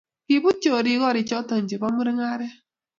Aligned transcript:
Kiput 0.25 0.57
choriik 0.63 0.99
koriikcho 1.03 1.37
chebo 1.67 1.87
mungaret 1.95 2.53